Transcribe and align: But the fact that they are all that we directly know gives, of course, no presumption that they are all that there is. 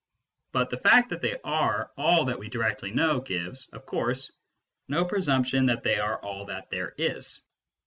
But 0.51 0.71
the 0.71 0.79
fact 0.79 1.11
that 1.11 1.21
they 1.21 1.37
are 1.43 1.91
all 1.95 2.25
that 2.25 2.39
we 2.39 2.49
directly 2.49 2.89
know 2.89 3.21
gives, 3.21 3.69
of 3.69 3.85
course, 3.85 4.31
no 4.87 5.05
presumption 5.05 5.67
that 5.67 5.83
they 5.83 5.99
are 5.99 6.17
all 6.19 6.45
that 6.45 6.71
there 6.71 6.95
is. 6.97 7.39